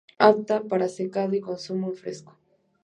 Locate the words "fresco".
1.95-2.35